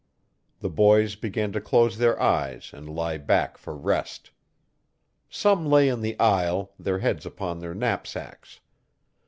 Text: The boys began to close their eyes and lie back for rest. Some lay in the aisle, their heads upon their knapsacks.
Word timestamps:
The 0.61 0.69
boys 0.71 1.13
began 1.15 1.51
to 1.51 1.61
close 1.61 1.99
their 1.99 2.19
eyes 2.19 2.71
and 2.73 2.89
lie 2.89 3.19
back 3.19 3.55
for 3.59 3.77
rest. 3.77 4.31
Some 5.29 5.67
lay 5.67 5.89
in 5.89 6.01
the 6.01 6.19
aisle, 6.19 6.73
their 6.79 6.97
heads 6.97 7.23
upon 7.23 7.59
their 7.59 7.75
knapsacks. 7.75 8.61